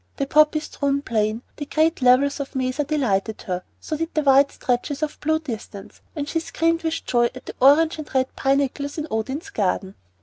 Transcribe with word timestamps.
The 0.17 0.25
poppy 0.25 0.59
strewn 0.59 1.03
plain, 1.03 1.43
the 1.57 1.67
green 1.67 1.91
levels 2.01 2.39
of 2.39 2.53
the 2.53 2.57
mesa 2.57 2.83
delighted 2.83 3.43
her; 3.43 3.61
so 3.79 3.95
did 3.95 4.11
the 4.15 4.23
wide 4.23 4.51
stretches 4.51 5.03
of 5.03 5.19
blue 5.19 5.37
distance, 5.39 6.01
and 6.15 6.27
she 6.27 6.39
screamed 6.39 6.81
with 6.81 7.05
joy 7.05 7.25
at 7.35 7.45
the 7.45 7.53
orange 7.59 7.99
and 7.99 8.11
red 8.15 8.35
pinnacles 8.35 8.97
in 8.97 9.05
Odin's 9.11 9.51
Garden. 9.51 9.93